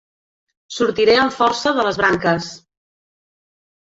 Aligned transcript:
Sortiré 0.77 1.17
amb 1.25 1.35
força 1.35 1.73
de 1.79 1.85
les 1.87 2.01
branques. 2.03 2.47